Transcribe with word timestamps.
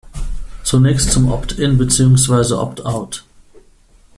Zunächst 0.63 1.11
zum 1.11 1.27
'opt-in' 1.31 1.77
bzw. 1.77 2.55
'opt-out'. 2.55 3.23